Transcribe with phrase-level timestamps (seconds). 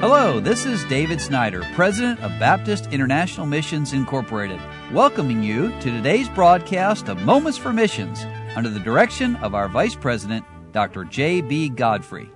[0.00, 4.60] Hello, this is David Snyder, President of Baptist International Missions Incorporated,
[4.92, 8.24] welcoming you to today's broadcast of Moments for Missions
[8.54, 11.02] under the direction of our Vice President, Dr.
[11.02, 11.70] J.B.
[11.70, 12.30] Godfrey.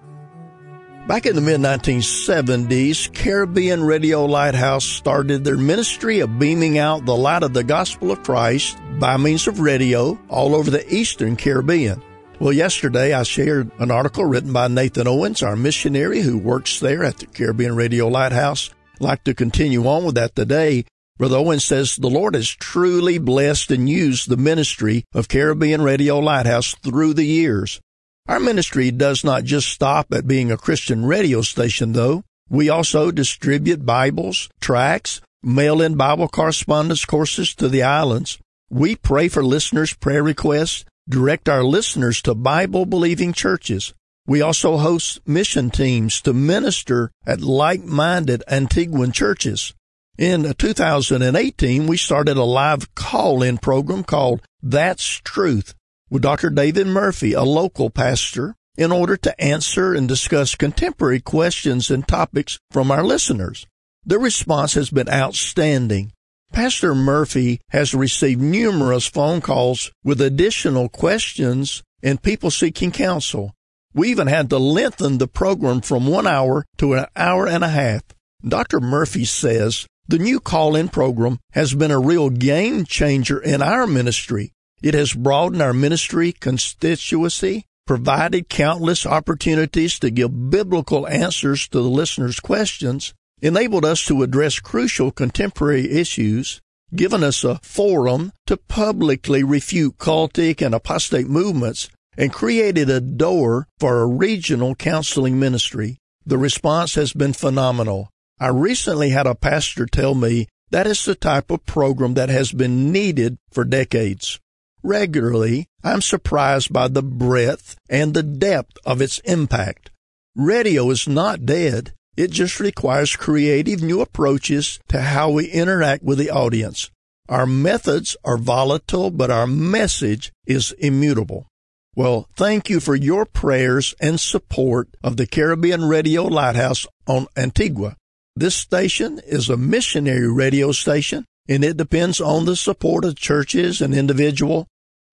[1.07, 7.15] Back in the mid 1970s, Caribbean Radio Lighthouse started their ministry of beaming out the
[7.15, 12.03] light of the gospel of Christ by means of radio all over the eastern Caribbean.
[12.41, 17.05] Well, yesterday I shared an article written by Nathan Owens, our missionary who works there
[17.05, 18.71] at the Caribbean Radio Lighthouse.
[18.95, 20.85] I'd like to continue on with that today.
[21.19, 26.19] Brother Owens says the Lord has truly blessed and used the ministry of Caribbean Radio
[26.19, 27.81] Lighthouse through the years.
[28.27, 32.25] Our ministry does not just stop at being a Christian radio station, though.
[32.49, 38.39] We also distribute Bibles, tracts, mail in Bible correspondence courses to the islands.
[38.71, 43.95] We pray for listeners' prayer requests direct our listeners to Bible believing churches.
[44.27, 49.75] We also host mission teams to minister at like minded Antiguan churches.
[50.17, 55.75] In 2018, we started a live call in program called That's Truth
[56.11, 56.51] with Dr.
[56.51, 62.59] David Murphy, a local pastor, in order to answer and discuss contemporary questions and topics
[62.71, 63.67] from our listeners.
[64.05, 66.13] The response has been outstanding.
[66.53, 73.55] Pastor Murphy has received numerous phone calls with additional questions and people seeking counsel.
[73.95, 77.69] We even had to lengthen the program from one hour to an hour and a
[77.69, 78.03] half.
[78.47, 78.81] Dr.
[78.81, 84.53] Murphy says the new call-in program has been a real game changer in our ministry.
[84.83, 91.89] It has broadened our ministry constituency, provided countless opportunities to give biblical answers to the
[91.89, 96.61] listeners' questions, enabled us to address crucial contemporary issues,
[96.95, 103.67] given us a forum to publicly refute cultic and apostate movements, and created a door
[103.79, 105.99] for a regional counseling ministry.
[106.25, 108.09] The response has been phenomenal.
[108.39, 112.53] I recently had a pastor tell me that is the type of program that has
[112.53, 114.39] been needed for decades.
[114.83, 119.91] Regularly, I'm surprised by the breadth and the depth of its impact.
[120.35, 121.93] Radio is not dead.
[122.17, 126.91] It just requires creative new approaches to how we interact with the audience.
[127.29, 131.47] Our methods are volatile, but our message is immutable.
[131.95, 137.97] Well, thank you for your prayers and support of the Caribbean Radio Lighthouse on Antigua.
[138.35, 143.81] This station is a missionary radio station and it depends on the support of churches
[143.81, 144.67] and individual.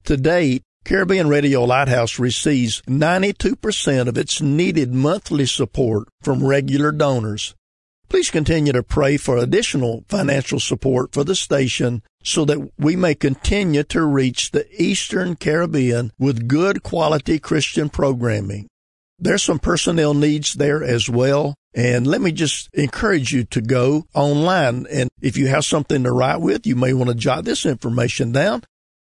[0.05, 7.53] To date, Caribbean Radio Lighthouse receives 92% of its needed monthly support from regular donors.
[8.07, 13.13] Please continue to pray for additional financial support for the station so that we may
[13.13, 18.67] continue to reach the Eastern Caribbean with good quality Christian programming.
[19.19, 21.53] There's some personnel needs there as well.
[21.75, 24.87] And let me just encourage you to go online.
[24.89, 28.31] And if you have something to write with, you may want to jot this information
[28.31, 28.63] down.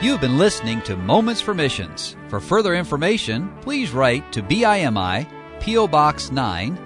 [0.00, 2.16] You've been listening to Moments for Missions.
[2.28, 5.26] For further information, please write to BIMI,
[5.58, 5.88] P.O.
[5.88, 6.85] Box 9,